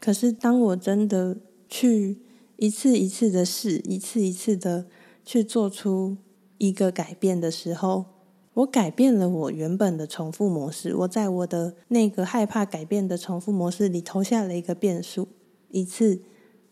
[0.00, 1.36] 可是当我真的
[1.68, 2.18] 去
[2.56, 4.86] 一次一次的试，一次一次的
[5.24, 6.16] 去做出
[6.58, 8.06] 一个改变的时候，
[8.54, 10.94] 我改变了我原本的重复模式。
[10.96, 15.28] 我在我的那个害怕改变的重复模式里投下了一个变数，
[15.70, 16.22] 一次、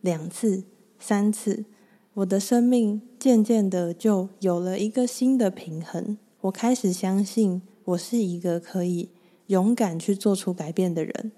[0.01, 0.65] 两次、
[0.99, 1.67] 三次，
[2.15, 6.17] 我的生命渐渐的就有了一个新的平衡。
[6.43, 9.11] 我开始相信，我是一个可以
[9.49, 11.33] 勇敢去做出改变的人。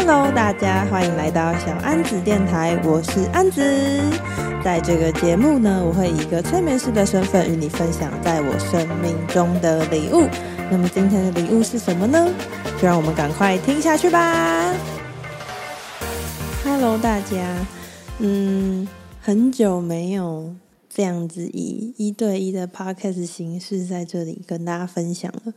[0.00, 3.60] Hello，大家欢迎来到小安子电台，我是安子。
[4.62, 10.28] 在这个节目呢，我会以一个催眠师的身份与你分享在我生命中的礼物。
[10.70, 12.28] 那么今天的礼物是什么呢？
[12.80, 14.72] 就让我们赶快听下去吧。
[16.64, 17.36] Hello，大家，
[18.20, 18.86] 嗯，
[19.20, 20.54] 很久没有
[20.98, 25.54] 这样子以一对一的 Podcast 形式在这里跟大家分享了。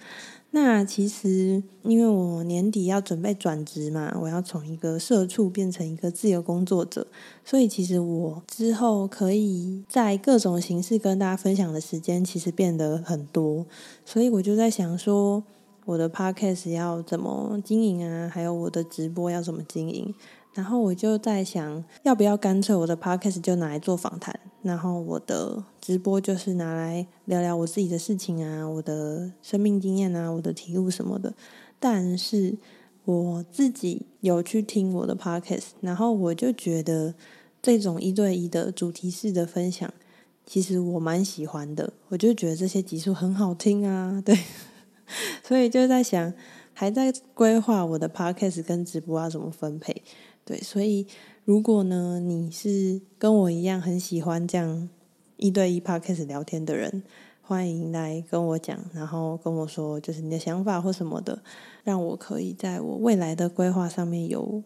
[0.51, 7.07] 那其实，因为我年底要准备转职嘛，我要从一个社畜变成一个自由工作者，
[7.43, 13.65] 所以其实我之后可以在各种形式跟大家分享的时间，其实变得很多，
[14.05, 15.43] 所以我就在想说，
[15.85, 18.29] 我的 podcast 要怎么经营啊？
[18.31, 20.13] 还有我的直播要怎么经营？
[20.53, 31.33] 然后我就在想，要不要干脆我的 podcast 就拿来做访谈，然后我的直播就是拿来聊聊我自己的事情啊，我的生命经验啊，我的体悟什么的。
[31.79, 32.57] 但是
[33.05, 37.15] 我自己有去听我的 podcast，然后我就觉得
[37.61, 39.91] 这种一对一的主题式的分享，
[40.45, 41.93] 其实我蛮喜欢的。
[42.09, 44.37] 我就觉得这些集数很好听啊，对，
[45.47, 46.33] 所以就在想，
[46.73, 50.03] 还在规划我的 podcast 跟直播要怎么分配。
[50.43, 51.07] 对，所以
[51.45, 54.89] 如果呢，你是跟我一样很喜欢这样
[55.37, 57.03] 一对一 podcast 聊天的人，
[57.41, 61.41] 欢迎来跟我讲，然后跟我说就是你的想法或什么的，
[61.83, 64.63] 让我可以在我未来的规划上面有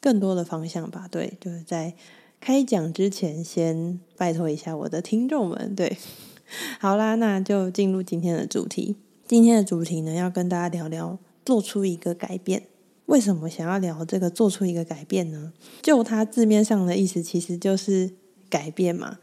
[0.00, 1.06] 更多的方向吧。
[1.10, 1.94] 对，就是在
[2.40, 5.74] 开讲之前，先拜托一下我的听众们。
[5.76, 5.96] 对，
[6.80, 8.96] 好啦，那就进入今天的主题。
[9.26, 12.64] 今天的主题呢，要跟大家聊聊做出一个改变。
[13.06, 15.52] 为什么想要聊这个做出一个改变呢？
[15.82, 18.10] 就它字面上的意思，其实就是
[18.48, 19.18] 改变嘛。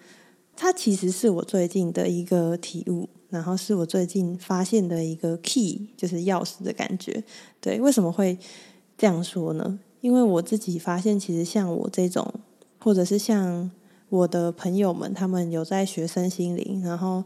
[0.55, 7.23] 它其实是我最近的一个体悟，然后是我最近发现的一个 key，就是钥匙的感觉。
[7.61, 8.37] 对，为什么会
[8.97, 9.79] 这样说呢？
[10.01, 12.33] 因为我自己发现，其实像我这种，
[12.79, 13.71] 或者是像
[14.09, 17.23] 我的朋友们，他们有在学身心灵，然后。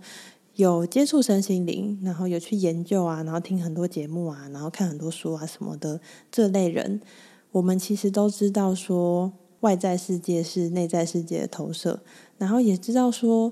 [0.56, 6.00] 有接触身心灵，然后有去研究啊，然后听很多节目啊，然后看很多书啊什么的
[6.32, 7.02] 这类人，
[7.52, 12.02] 我们其实都知道说外在世界是内在世界的投射，
[12.38, 13.52] 然后也知道说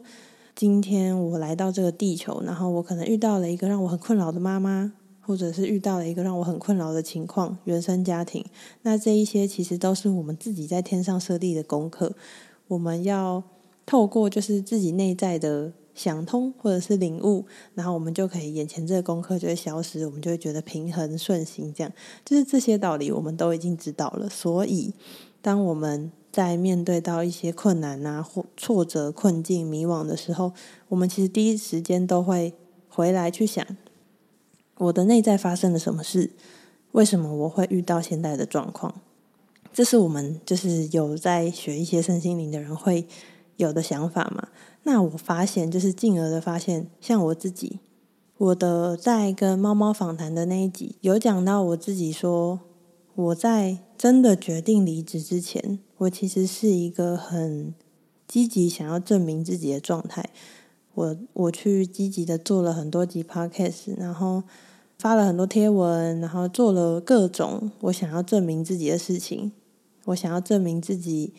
[0.55, 8.45] 今天我来到这个地球，然后我可能遇到了一个让我很困扰的妈妈，或者是遇到了一个让我很困扰的情况，原生家庭，
[8.83, 12.13] 那这一些其实都是我们自己在天上设立的功课，
[12.67, 13.41] 我们要
[13.87, 15.73] 透过就是自己内在的。
[15.93, 21.73] 想通或者是领悟，然后我们就可以眼前这个功课就会消失，我们就会觉得平衡顺心。
[21.73, 21.91] 这样
[22.25, 24.29] 就是这些道理，我们都已经知道了。
[24.29, 24.93] 所以，
[25.41, 30.53] 当我们在面对到一些困难啊、或挫折、困境、迷惘的时候，
[30.89, 32.53] 我们其实第一时间都会
[32.87, 33.65] 回来去想：
[34.77, 36.31] 我的内在发生了什么事？
[36.93, 39.01] 为什么我会遇到现在的状况？
[39.73, 43.07] 这是我们就是有在学一些身心灵的人会
[43.63, 44.49] 有的想法嘛。
[44.83, 47.79] 那我发现，就是进而的发现，像我自己，
[48.37, 52.59] 我的在跟猫猫访谈的那一集，有讲到我自己说，
[53.13, 57.73] 我在真的决定离职之前，我其实是一个很
[58.27, 60.29] 积极想要证明自己的状态。
[60.93, 64.43] 我我去积极的做了很多集 podcast，然后
[64.97, 69.51] 发了很多贴文，然后做了各种我想要证明自己的事情。
[70.05, 71.33] 我想要证明自己，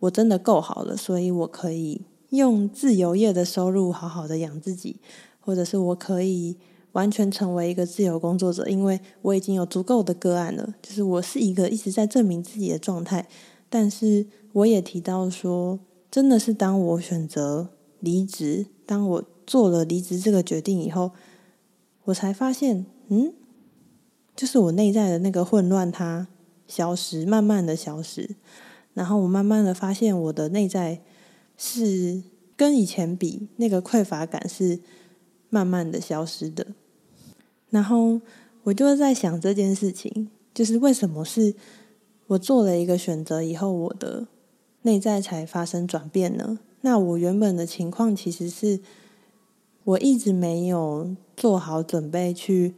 [0.00, 2.02] 我真的够好了，所以我可以。
[2.30, 4.96] 用自由业的收入好好的养自己，
[5.40, 6.56] 或者是我可以
[6.90, 10.74] 完全成为一个自由工作者，因为我已经有足够的个案了。
[10.82, 13.28] 就是我是一个一直在证明自己的状态，
[13.70, 15.78] 但是我也提到说，
[16.10, 17.68] 真的是当我选择
[18.00, 21.12] 离职，当我做了离职这个决定以后，
[22.06, 23.32] 我才发现，嗯，
[24.34, 26.26] 就是我内在的那个混乱它
[26.66, 28.34] 消失，慢慢的消失，
[28.96, 31.00] 然后我慢慢的发现我的内在。
[31.58, 32.22] 是
[32.54, 34.78] 跟以前比，那个匮乏感是
[35.48, 36.66] 慢慢的消失的。
[37.70, 38.20] 然后
[38.64, 41.54] 我就在想这件事情，就是为什么是
[42.26, 44.28] 我做了一个选择以后，我的
[44.82, 46.58] 内在才发生转变呢？
[46.82, 48.80] 那我原本的情况其实是，
[49.84, 52.74] 我一直没有做好准备去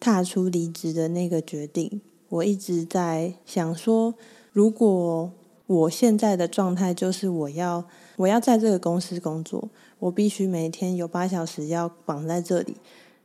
[0.00, 2.00] 踏出离职的那个决定。
[2.30, 4.16] 我一直在想说，
[4.52, 5.32] 如果
[5.68, 7.84] 我现在的状态就是我要
[8.16, 9.68] 我要在这个公司工作，
[9.98, 12.78] 我必须每天有八小时要绑在这里。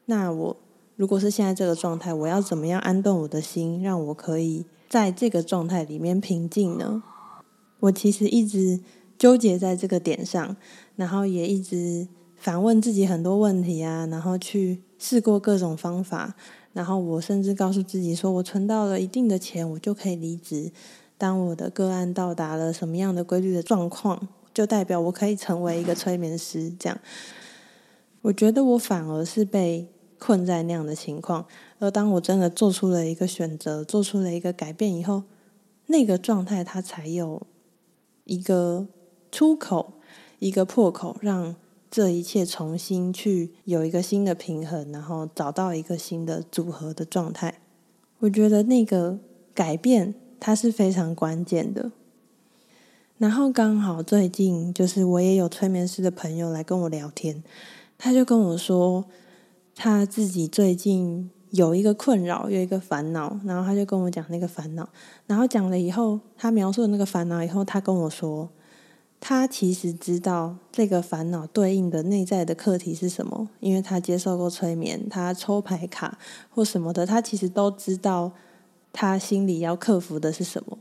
[0.05, 0.57] 那我
[0.97, 7.01] 如果是现在这个状态，我要怎么样安顿我的心，让我可以在这个状态里面平静呢？
[7.79, 8.81] 我其实一直
[9.17, 10.57] 纠结在这个点上，
[10.97, 16.35] 然后也一直反问自己很多问题啊，然后去试过各种方法，
[16.73, 20.73] 然后我甚至告诉自己说，我存到了一定的钱，我就可以离职。
[21.23, 26.69] 当我的个案到达了什么样的规律的状况，就代表我可以成为一个催眠师。
[26.77, 26.99] 这样，
[28.23, 29.87] 我觉得我反而是被
[30.19, 31.45] 困在那样的情况。
[31.79, 35.23] 而当我真的做出了一个选择，做出了一个改变以后，
[35.85, 37.41] 那个状态它才有
[38.25, 38.85] 一个
[39.31, 39.93] 出口，
[40.39, 41.55] 一个破口，让
[41.89, 47.61] 这一切重新去有一个新的平衡，然后找到一个新的组合的状态。
[48.19, 49.19] 我觉得那个
[49.53, 50.15] 改变。
[50.45, 51.89] 它是非常关键的。
[53.17, 57.41] 然后刚好最近就是我也有催眠师的朋友来跟我聊天，
[57.97, 59.05] 他就跟我说
[59.73, 64.89] 他自己最近有一个困扰，有一个烦恼，然后他就跟我讲那个烦恼，
[65.25, 68.49] 然后讲了以后，他描述了那个烦恼以后，他跟我说，
[69.21, 76.17] 他其实知道这个烦恼对应的内在的课题是什么，因为他接受过催眠，他抽牌卡
[76.49, 78.33] 或什么的，他其实都知道。
[78.93, 80.77] 他心里要克服的是什么？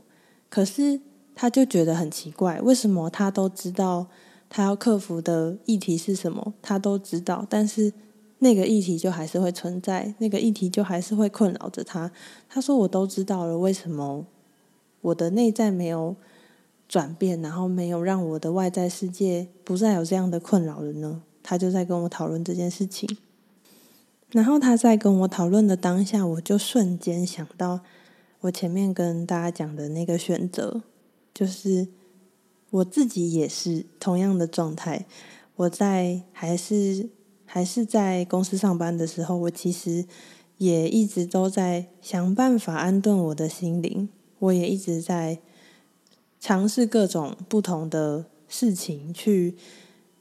[0.49, 1.01] 可是
[1.35, 4.05] 他就觉得很奇怪，为什么他都知道
[4.47, 6.53] 他要克服的议题是什么？
[6.61, 7.91] 他都知道，但是
[8.37, 12.11] 那个议题就还是会存在，那个议题就还是会困扰着他。
[12.47, 14.27] 他说：“我都知道了，为什么
[15.01, 16.15] 我的内在没有
[16.87, 23.17] 转变，然后没有让我的外在世界不再有这样的困扰了呢？”他就在跟我讨论这件事情。
[24.29, 27.79] 然后他在跟我讨论的当下，我就瞬间想到。
[28.43, 30.83] 我前面跟大家讲的那个选择，
[31.33, 31.87] 就是
[32.71, 35.05] 我自己也是同样的状态。
[35.55, 37.09] 我在还是
[37.45, 40.05] 还是在公司上班的时候，我其实
[40.57, 44.09] 也一直都在想办法安顿我的心灵。
[44.39, 45.39] 我也一直在
[46.41, 49.55] 尝试各种不同的事情，去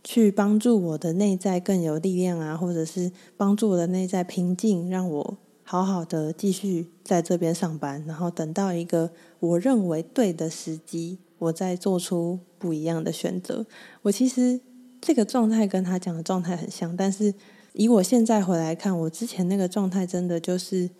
[0.04, 5.38] 去帮助我的内在更有力量啊，或者是帮助我的内在平静，让我。
[5.64, 9.10] 好好的继续在这边上班，然后等到一个
[9.40, 13.64] 我认为对的时机，我再做出不一样的选择。
[14.02, 14.60] 我其实
[15.00, 17.34] 这个状态跟他讲的状态很像，但是
[17.72, 20.90] 以我现在回来看，我之前那个状态真的就是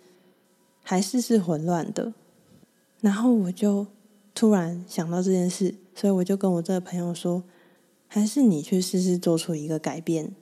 [0.81, 2.13] 还是是混乱的。
[3.01, 3.85] 然后我就
[4.33, 7.43] 突然想到这件事，所以我就跟我这个朋友说，
[8.07, 10.33] 还是你去试试做出一个改变，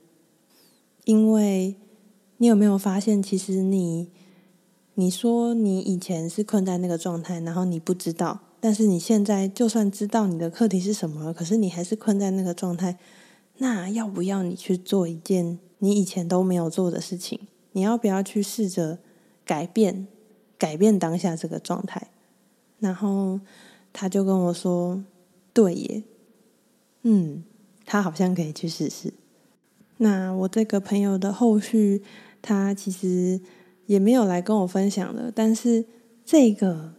[1.04, 1.74] 因为
[2.42, 4.10] 你有没有发现，其实你。
[4.94, 12.98] 你说你以前是困在那个状态，然后你不知道，但是你现在就算知道你的课题是什么，可是你还是困在那个状态。
[13.56, 17.40] 那要不要你去做一件你以前都没有做的事情？
[17.72, 18.98] 你要不要去试着
[19.46, 20.06] 改变，
[20.58, 22.08] 改变当下这个状态？
[22.78, 23.40] 然后
[23.94, 25.02] 他就跟我说
[25.54, 26.02] ：“对耶，
[27.04, 27.44] 嗯，
[27.86, 29.14] 他好像可以去试试。”
[29.96, 32.02] 那我这个朋友的后续，
[32.42, 33.40] 他其实。
[33.86, 35.84] 也没有来跟我分享的，但是
[36.24, 36.94] 这个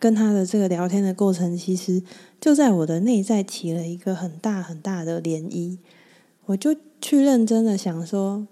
[0.00, 2.02] 跟他的这个聊天的过程，其实
[2.40, 5.78] 就在我的内在起了一个很大很大的涟漪。
[6.46, 8.46] 我就去认真的想说，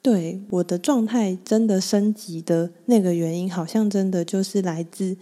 [0.00, 5.18] 对，我的状态真的升级的那个原因，好像真的就是来自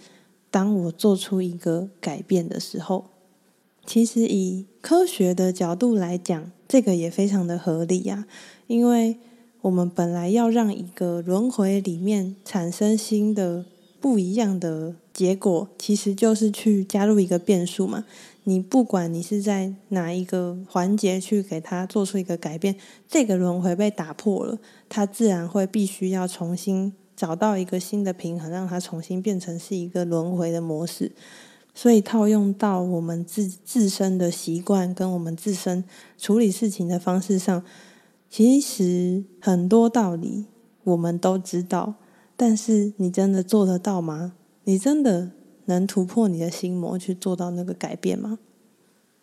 [0.53, 3.07] 当我做出一个改变的时候。
[3.85, 8.25] 其实以科学的角度来讲，这个也非常的合理呀，
[8.69, 9.19] 因为。
[9.65, 13.65] 我们本来要让一个轮回里面产生新的
[13.99, 18.05] 不一样的结果，其实就是去加入一个变数嘛。
[18.43, 22.77] 你不管你是在哪一个环节去给它做出一个改变，
[23.09, 24.59] 这个轮回被打破了，
[24.91, 31.11] 它自然会必须要重新找到一个新的平衡，让它重新变成是一个轮回的模式。
[31.75, 35.83] 所以套用到我们自自身的习惯跟我们自身
[36.19, 37.65] 处理事情的方式上。
[38.37, 40.47] 其实很多道理
[40.83, 41.95] 我们都知道，
[42.37, 44.33] 但是你真的做得到吗？
[44.65, 45.31] 你真的
[45.67, 48.41] 能突破你的心魔去做到那个改变吗？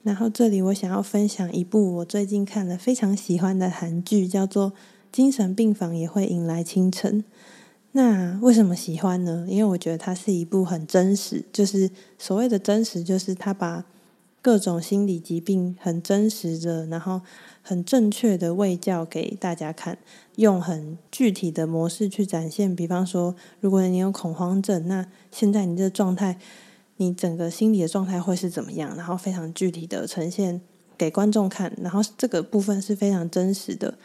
[0.01, 4.71] 然后这里我想要分享一部我最近看了非常喜欢的韩剧，叫做
[5.11, 7.21] 《精神病房也会迎来清晨》。
[7.91, 9.45] 那为什么喜欢呢？
[9.49, 13.85] 因为我觉得它是一部很真实，就是所谓的真实，就是它把
[14.41, 17.21] 各种心理疾病很真实的，然后
[17.61, 19.97] 很正确的喂教给大家看，
[20.37, 22.75] 用很具体的模式去展现。
[22.75, 26.39] 比方说，如果你有恐慌症，那现在你这状态，
[26.97, 28.95] 你整个心理的状态会是怎么样？
[28.97, 30.59] 然后非常具体的呈现
[30.97, 33.97] 给观众看，然后这个部分是非常真实的。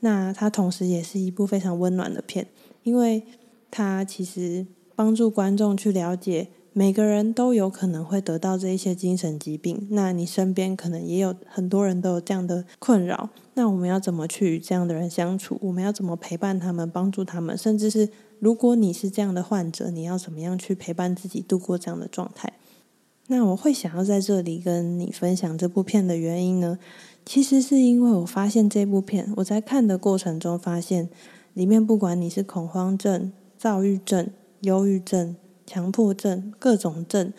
[0.00, 2.48] 那它同时也是一部非常温暖的片。
[2.82, 3.22] 因为
[3.70, 9.86] 它其实帮助观众去了解，每个人都有可能会得到这一些精神疾病。
[9.90, 13.30] 那你身边可能也有很多人都有这样的困扰。
[13.54, 15.58] 那我们要怎么去与这样的人相处？
[15.60, 17.56] 我们要怎么陪伴他们、帮助他们？
[17.56, 22.52] 甚至是如果你是这样的患者，你要怎么样去陪伴自己度过这样的状态？
[23.28, 26.78] 那我会想要在这里跟你分享这部片的原因呢？
[27.24, 31.08] 其实是因为我发现这部片，我在看的过程中发现。
[31.54, 34.30] 里面不管你是恐慌症、躁郁症、
[34.62, 37.32] 忧郁症、强迫症，各种症，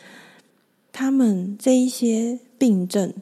[0.92, 3.14] 他们这一些病症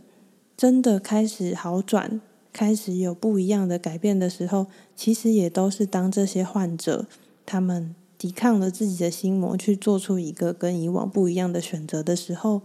[0.55, 2.21] 真的开始好转，
[2.53, 7.07] 开始有不一样的改变的时候，其实也都是当这些患者
[7.45, 12.61] 他们抵抗了自己的心魔，去做出一个跟以往不一样的选择的时候，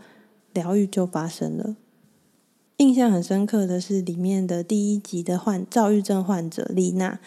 [0.53, 1.77] 疗愈就发生了。
[2.79, 7.19] 印象很深刻的是里面的第一集的患躁郁症患者丽娜。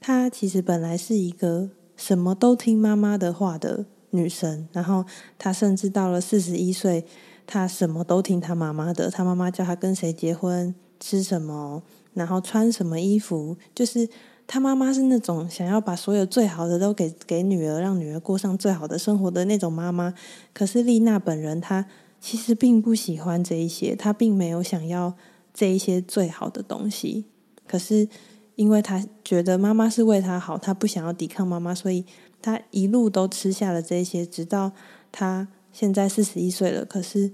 [0.00, 5.04] 她其实本来是一个什么都听妈妈的话的女生，然后
[5.38, 7.04] 她甚至到了四十一岁，
[7.46, 9.10] 她什么都听她妈妈的。
[9.10, 11.82] 她妈妈叫她跟谁结婚、吃什么，
[12.14, 14.08] 然后穿什么衣服，就是
[14.46, 20.14] 她妈妈是那种想要把所有最好的都给给女儿，让女儿过上最好的生活的那种妈妈。
[20.52, 21.86] 可是丽娜本人，她
[22.20, 25.14] 其实并不喜欢这一些，她并没有想要
[25.52, 27.26] 这一些最好的东西。
[27.66, 28.08] 可是。
[28.56, 32.04] 因为他觉得妈妈是为他好，他不想要抵抗妈妈，所以
[32.40, 34.72] 他一路都吃下了这些，直到
[35.12, 36.82] 他现在四十一岁了。
[36.82, 37.30] 可是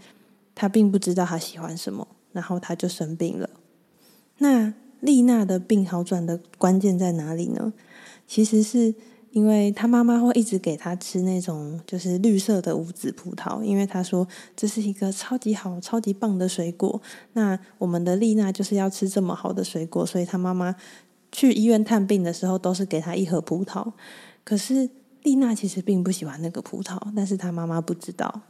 [0.53, 3.49] 他并不知道他喜欢什么，然后他就生病了。
[4.39, 7.73] 那丽娜的病好转的关键在哪里呢？
[8.27, 8.93] 其实是
[9.31, 14.27] 因为他妈妈会一直给他吃那种就是绿色的无籽葡萄，因为他说
[14.57, 17.01] 这是一个超级好、超级棒的水果。
[17.35, 20.75] 那我们的丽娜就是要吃这么好的水果，所以他妈妈。
[21.33, 23.93] 去医院探病的时候，都是给他一盒葡萄。
[24.45, 24.89] 可是
[25.23, 28.43] 丽娜其实并不喜欢那个葡萄，但是她妈妈不知道。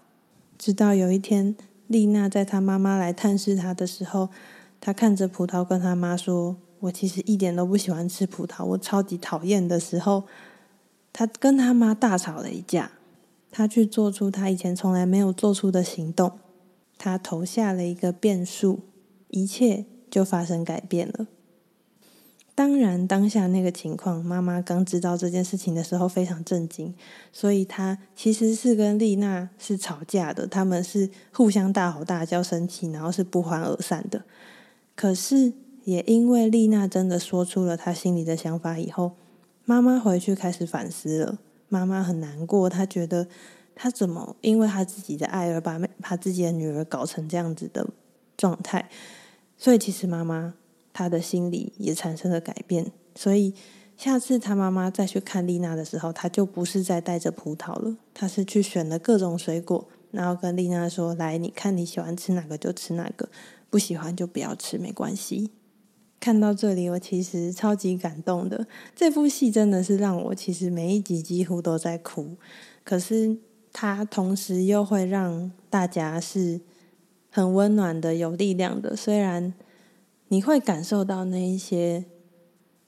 [0.59, 1.55] 直到有一天，
[1.87, 4.31] 丽娜在她妈妈来探视她的时候，
[4.81, 10.25] 她看着葡萄，跟她妈说：“我其实一点都不喜欢吃葡萄，我超级讨厌。”的时候，
[11.12, 12.93] 她跟她妈大吵了一架。
[13.51, 16.39] 她去做出她以前从来没有做出的行动，
[16.97, 18.81] 她投下了一个变数，
[19.29, 21.27] 一切就发生改变了。
[22.54, 26.94] 当然，当下那个情况，妈妈刚知道这件事情的时候非常震惊，
[27.32, 34.23] 所以她其实是跟丽娜是吵架的，他们是互相大吼大叫、生气，然后是不欢而散的。
[34.94, 35.54] 可是
[35.85, 39.12] 也因为丽娜真的说出了她心里的想法以后，
[39.64, 41.38] 妈妈回去开始反思了。
[41.71, 43.26] 妈妈很难过，她觉得
[43.75, 47.88] 她怎么因为她自己的爱而把把自己的女儿搞成这样子的
[48.37, 48.90] 状态，
[49.56, 50.52] 所以其实妈妈。
[50.93, 53.55] 他的心里也产生了改变，所以
[53.97, 63.29] 下次他妈妈再去看丽娜的时候，他就不是再带着葡萄了，他是去选了各种水果，然后跟丽娜说：“来，你看你喜欢吃哪个就吃哪个，
[63.71, 65.51] 不喜欢就不要吃，没关系。”
[66.21, 68.67] 看到这里，我其实超级感动的。
[68.95, 72.37] 这部戏真的是让我其实每一集几乎都在哭，
[72.85, 73.37] 可是
[73.73, 76.61] 它同时又会让大家是
[77.31, 79.55] 很温暖的、有力量的，虽然。
[80.33, 82.07] 你会感受到那一些，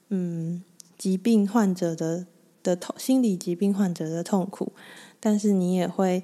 [0.09, 0.63] 嗯，
[0.97, 2.25] 疾病患者的
[2.63, 4.71] 的痛，心理疾病患者的痛苦，
[5.19, 6.23] 但是你也会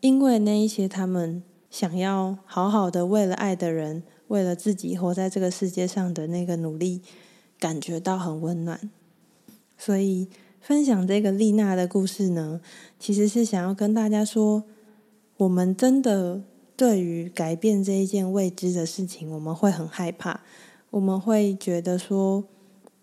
[0.00, 7.02] 因为那一些他们想要好好的为了爱的人，为了自己活在这个世界上的那个努力，
[7.58, 8.90] 感觉到很温暖。
[9.76, 12.62] 所以分享这个丽娜的故事呢，
[12.98, 14.64] 其实是想要跟大家说，
[15.36, 16.44] 我们真的。
[16.76, 20.40] 对于改变这一件未知的事情，我们会很害怕。
[20.90, 22.44] 我们会觉得说，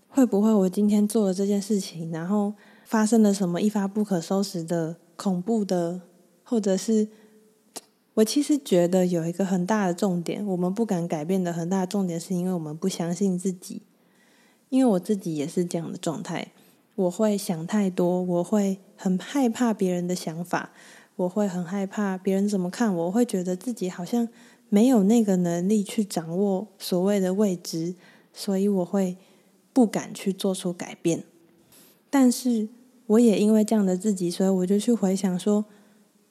[0.07, 2.53] 会不会我今天做了这件事情，然后
[2.85, 6.01] 发生了什么一发不可收拾的恐怖的，
[6.43, 7.07] 或者是
[8.15, 13.81] 我其实觉得有一个很大的重点，我们不敢改变的很大的重点，是因为我们不相信自己。
[14.69, 16.51] 因为我自己也是这样的状态，
[16.93, 20.71] 我会想太多，我会很害怕别人的想法。
[21.19, 24.29] 我会很害怕别人怎么看我，我会觉得自己好像
[24.69, 27.95] 没有那个能力去掌握所谓的未知，
[28.33, 29.17] 所以我会
[29.73, 31.25] 不敢去做出改变。
[32.09, 32.69] 但是
[33.07, 35.65] 我也因为这样的自己，所以我就去回想说，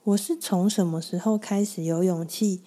[0.05, 2.63] 我是从什么时候开始有勇气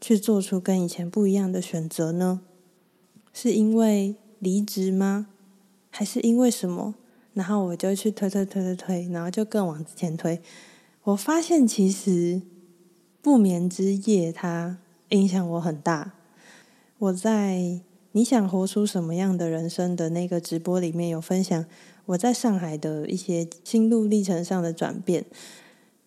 [0.00, 2.40] 去做出跟以前不一样的选择呢？
[3.32, 5.28] 是因为离职吗？
[5.90, 6.96] 还是因为什么？
[7.32, 10.42] 然后我就去推推推推推，然后就更往前推。
[11.04, 12.42] 我发现其实
[13.22, 14.78] 不眠之夜它
[15.08, 16.12] 影响我很大。
[16.98, 17.80] 我在
[18.12, 21.64] 你想活出什么样的人生的那个直播里面有分享
[22.06, 25.24] 我在上海的一些心路历程上的转变。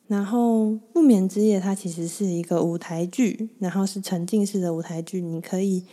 [0.08, 5.86] 然后不眠之夜它其实是一个舞台剧，然后是沉浸式的舞台剧，你可以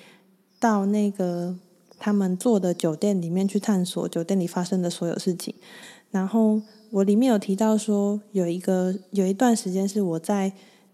[0.59, 1.59] 到那个。
[2.03, 5.55] 他们做的酒店里面去探索酒店里发生的所有事情，
[6.11, 10.53] 然后我里面有提到说，有一个有一段时间是我在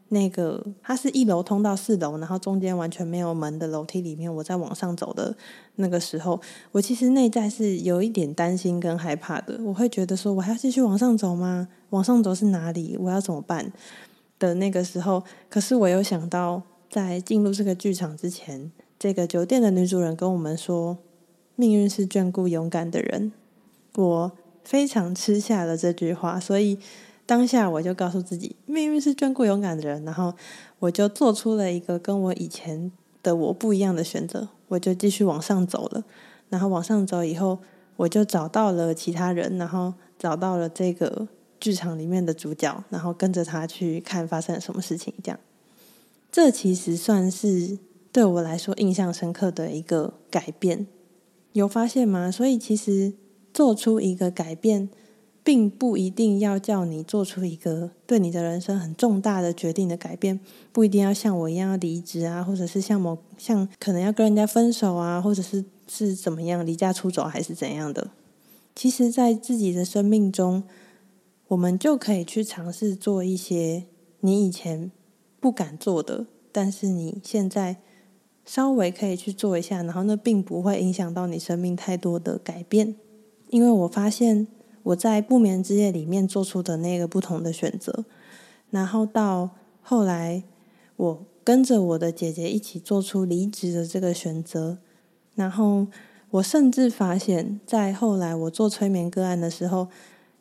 [0.09, 5.37] 那个它是一楼通到四楼，然后中间完全没有门的楼梯里面，我在往上走的
[5.77, 9.59] 那个时候，我其实内在是有一点担心跟害怕的。
[9.65, 11.69] 我会觉得说，我还要继续往上走吗？
[11.91, 12.97] 往上走是哪里？
[13.01, 13.73] 我要怎么办？
[14.39, 18.71] 的那个时候，可是我有想到，在进入这个剧场之前。
[18.99, 20.99] 这个酒店的女主人跟我们说
[21.57, 23.33] ：“命运是眷顾勇敢的人。”
[23.97, 24.33] 我
[24.67, 26.79] 非常吃下了这句话，所以
[27.25, 30.35] 当下我就告诉自己：“命运是眷顾勇敢的人。”然后
[30.81, 32.91] 我就做出了一个跟我以前
[33.23, 36.05] 的我不一样的选择，我就继续往上走了。
[36.49, 37.59] 然后往上走以后，
[37.97, 41.27] 我就找到了其他人，然后找到了这个
[41.59, 45.15] 剧场里面的主角，然后跟着他去看发生了什么事情。
[45.23, 45.41] 这样，
[46.31, 47.79] 这其实算是。
[48.13, 50.87] 对我来说，印象深刻的一个改变，
[51.53, 52.31] 有发现吗？
[52.31, 53.13] 所以其实
[53.57, 54.91] 做出一个改变，
[55.43, 60.39] 并不一定要叫你做出一个对你的人生很重大的决定的改变，
[60.75, 68.11] 不一定要像我一样要离职啊，或者是像某像可能要跟人家分手啊，或者是是怎么样离家出走还是怎样的。
[68.75, 70.63] 其实，在自己的生命中，
[71.49, 73.85] 我们就可以去尝试做一些
[74.21, 74.93] 你以前
[75.41, 77.79] 不敢做的，但是你现在。
[78.49, 82.95] 稍微可以去做一下，然后那并不会影响到你生命太多的改变，
[83.49, 84.47] 因为我发现
[84.83, 88.05] 我在不眠之夜里面做出的那个不同的选择，
[88.71, 89.51] 然后到
[89.83, 90.43] 后来
[90.97, 94.79] 我跟着我的姐姐一起做出离职的这个选择，
[95.35, 95.87] 然后
[96.31, 99.89] 我甚至发现，在后来我做催眠个案的时候，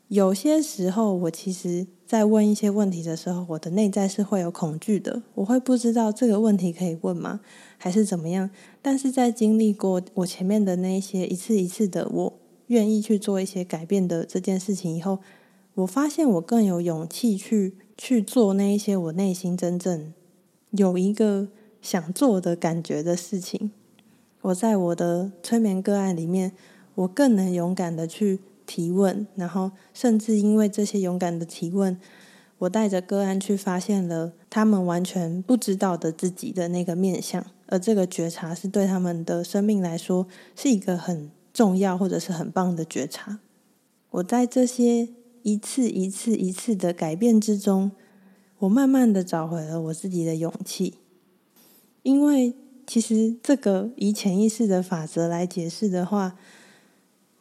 [0.08, 1.88] 有些时候我其实。
[2.06, 5.24] 在问一些问题的时候，我的内在是会有恐惧的。
[5.34, 7.40] 我会不知道这个问题可以问吗？
[7.80, 8.48] 还是怎么样？
[8.80, 12.34] 但是在经历过我前面的那一些一次一次的我
[12.68, 15.20] 愿意去做一些改变的这件事情以后，
[15.76, 20.14] 我发现我更有勇气去去做那一些我内心真正
[20.72, 21.48] 有一个
[21.82, 23.72] 想做的感觉的事情。
[24.42, 26.52] 我在我的催眠个案里面，
[26.96, 28.40] 我更能勇敢的去。
[28.68, 32.00] 提问，然后甚至因为这些勇敢的提问，
[32.58, 40.26] 我带着个案去发现了他们完全不知道的自己的那个面相，而这个觉察是对他们的生命来说
[40.56, 43.40] 是一个很重要或者是很棒的觉察。
[44.12, 45.08] 我在这些
[45.44, 47.92] 一次一次一次的改变之中，
[48.60, 50.96] 我慢慢的找回了我自己的勇气，
[52.04, 52.54] 因为
[52.86, 56.36] 其实这个以潜意识的法则来解释的话，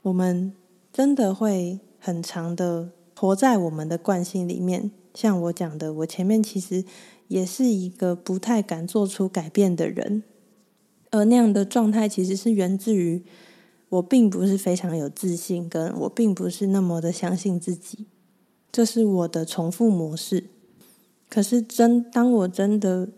[0.03, 0.55] 我们。
[0.94, 6.85] 真的会很长的活在我们的惯性里面，像我讲的，我前面其实
[7.27, 10.22] 也是一个不太敢做出改变的人，
[11.11, 13.24] 而那样的状态其实是源自于
[13.94, 18.07] 我并不是非常有自信，跟我并不是那么的相信自己，
[18.72, 20.44] 这是我的重复模式。
[21.28, 23.09] 可是真当我真的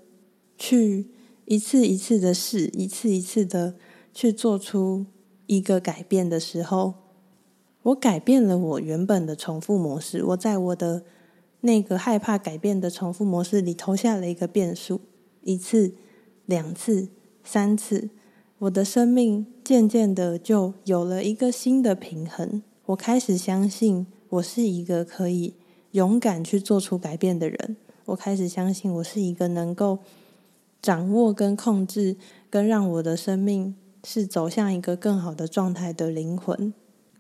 [0.59, 1.11] 去
[1.45, 3.75] 一次一次的试，一次一次的
[4.13, 5.07] 去做出
[5.47, 6.95] 一个改变的时候。
[7.83, 11.05] 我改变了我原本的重复模式，我在我的
[11.61, 15.01] 那个害怕改变的重复模式里投下了一个变数，
[15.43, 15.95] 一次、
[16.47, 17.09] 两次、
[17.45, 18.11] 三次，
[18.61, 22.63] 我的生命渐渐的就有了一个新的平衡。
[22.87, 25.53] 我开始相信我是一个可以
[25.91, 29.99] 勇敢去做出改变的人，我开始相信我是一个能够
[30.81, 32.17] 掌握跟控制，
[32.49, 36.73] 跟让我的生命是走向一个更好的状态的灵魂。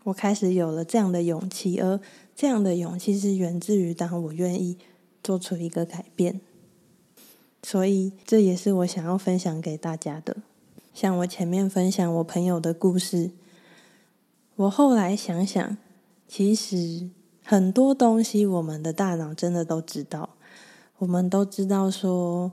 [0.05, 2.01] 我开始有了这样的勇气，而
[2.35, 4.79] 这样的勇气是源自于当我愿意
[5.22, 6.40] 做出一个改变。
[7.62, 10.38] 所以这也是我想要分享给大家的。
[10.96, 13.32] 像我前面分享我朋友的故事，
[14.54, 15.76] 我后来想想，
[16.26, 17.11] 其实
[17.44, 20.30] 很多东西我们的大脑真的都知道。
[20.96, 22.50] 我们都知道说，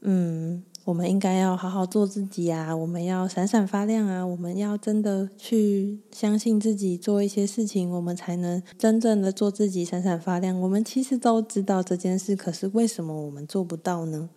[0.00, 10.60] 嗯，我们应该要好好做自己啊，我们要闪闪发亮啊，我们要真的去相信自己，做一些事情，我们才能真正的做自己，闪闪发亮。
[10.60, 14.28] 我们其实都知道这件事，可是为什么我们做不到呢？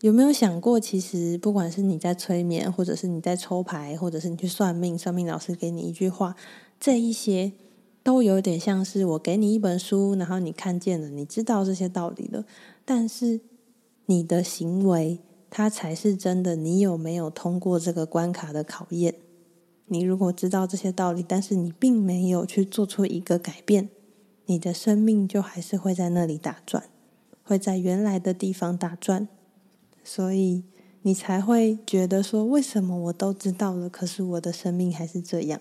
[0.00, 6.36] 有没有想过，其实不管是你在催眠，或者是你在抽牌，或者是你去算命，算命老师给你一句话，
[6.78, 7.52] 这一些
[8.02, 12.44] 都有点像是我给你一本书，然后你看见了，你知道这些道理了，
[12.84, 13.40] 但是
[14.06, 15.20] 你的行为。
[15.52, 16.54] 它才是真的。
[16.54, 19.16] 你有没有通过这个关卡的考验？
[19.86, 23.88] 你如果知道这些道理，但是你并没有去做出一个改变，
[24.46, 26.84] 你的生命就还是会在那里打转，
[27.42, 29.26] 会在原来的地方打转。
[30.02, 30.64] 所以
[31.02, 35.60] 你才会觉得说：为什么我都知道了，可是我的生命还是这样？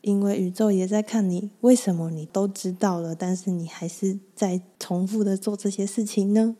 [0.00, 6.56] 因为宇宙也在看你，为什么你都知道了，但是你还是在重复的做这些事情呢？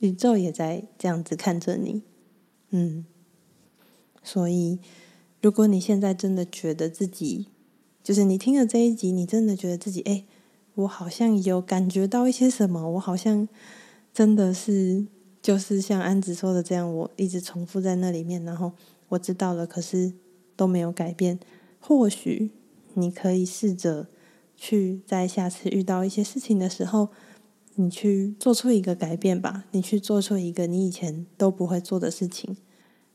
[0.00, 2.02] 宇宙也在这样子看着你，
[2.68, 3.06] 嗯，
[4.22, 4.78] 所以
[5.40, 7.48] 如果你现在真的觉得自己，
[8.04, 10.24] 就是你听了这一集，你真的觉得自己，哎，
[10.74, 13.48] 我好像有感觉到一些什么，我好像
[14.12, 15.06] 真的是，
[15.46, 18.72] 就是像安子说的这样，我一直重复在那里面，然后
[19.10, 20.12] 我知道了，可是
[20.56, 21.38] 都没有改变。
[21.78, 22.50] 或许
[22.94, 24.08] 你可以试着
[24.56, 27.10] 去在下次遇到一些事情的时候。
[27.78, 32.56] 你去做出一个改变吧，你去做出一个你以前都不会做的事情。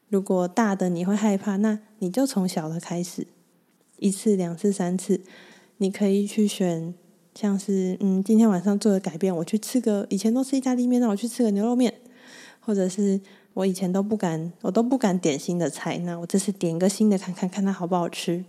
[0.08, 3.26] 如果大的你会害怕，那你就从小的开始，
[3.98, 5.22] 一次、两次、三次，
[5.78, 6.94] 你可以去选，
[7.34, 11.92] 像是嗯，今天晚上做的改变，我去吃个以前都吃意大利面，那我去吃个牛肉面，
[12.62, 13.20] 或者是
[13.56, 18.46] 我以前都不敢，我都不敢点新的菜，那我这次点一个新的，看看看它好不好吃。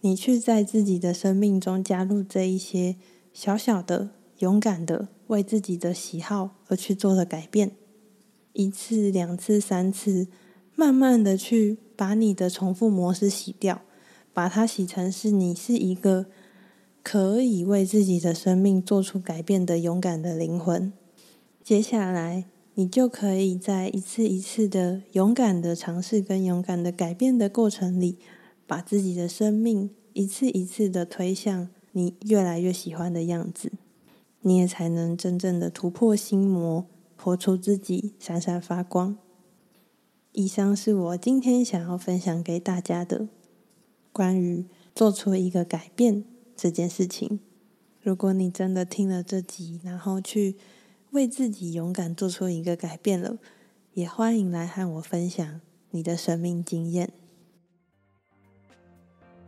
[0.00, 2.96] 你去在自己的生命中加入这一些
[3.32, 5.08] 小小的、勇敢的。
[5.28, 7.72] 为自己的喜好而去做的改变，
[8.54, 10.26] 一次、两次、三次，
[10.74, 13.82] 慢慢的去把你的重复模式洗掉，
[14.32, 16.24] 把它洗成是你是一个
[17.02, 20.90] 可以为自己的生命做出改变的勇敢的灵魂。
[21.62, 22.46] 接下来，
[22.78, 28.20] 你就可以在一次一次的勇敢的尝试跟勇敢的改变的过程里，
[28.68, 33.72] 把自己的生命一次一次的推向你越来越喜欢的样子。
[34.42, 36.86] 你也才能真正的突破心魔，
[37.16, 39.18] 活出自己，闪闪发光。
[40.30, 43.26] 以上是我今天想要分享给大家的
[44.12, 44.64] 关于
[44.94, 46.22] 做出一个改变
[46.54, 47.40] 这件事情。
[48.00, 50.54] 如果你真的听了这集，然后去
[51.10, 53.38] 为自己勇敢做出一个改变了，
[53.94, 57.12] 也欢迎来和我分享你的生命经验。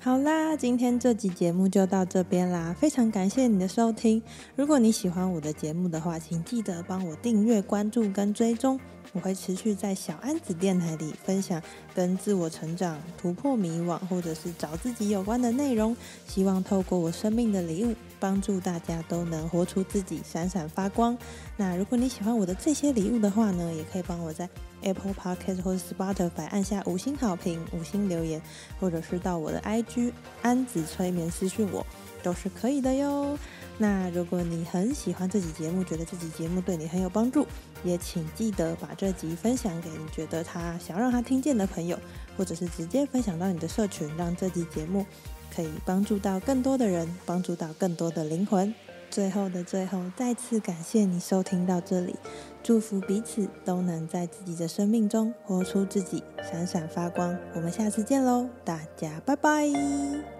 [0.02, 4.22] 好啦，今天这集节目就到这边啦，非常感谢你的收听。
[4.56, 8.80] 如果你喜欢我的节目的话，请记得帮我订阅、关注跟追踪。
[9.12, 11.60] 我会持续在小安子电台里分享
[11.94, 15.94] 跟自我成长、突破迷惘或者是找自己有关的内容。
[16.26, 21.18] 希望透过我生命的礼物，帮助大家都能活出自己，闪闪发光。
[21.58, 24.48] 那如果你喜欢我的这些礼物的话呢，也可以帮我在
[24.82, 28.40] Apple Podcast 或者 Spotify 按下五星好评、五星留言，
[28.78, 30.12] 或者是到我的 IG
[30.42, 31.86] 安子催眠私讯我，
[32.22, 33.38] 都是可以的哟。
[33.78, 37.46] 那如果你很喜欢这集节目，觉得这集节目对你很有帮助，
[37.82, 41.98] 也请记得把这集分享给你觉得他想让他听见的朋友，
[42.36, 45.06] 或者是直接分享到你的社群，让这集节目
[45.54, 48.74] 可以帮助到更多的人，帮助到更多的灵魂。
[49.10, 52.16] 最后的最后，再次感谢你收听到这里，
[52.62, 57.36] 祝福彼此都能在自己的生命中活出自己，闪闪发光。
[57.54, 60.39] 我们下次见喽，大家拜拜。